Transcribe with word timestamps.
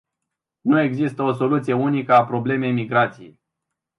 Nu 0.61 0.79
există 0.79 1.23
o 1.23 1.33
soluție 1.33 1.73
unică 1.73 2.13
a 2.13 2.25
problemei 2.25 2.71
migrației. 2.71 3.39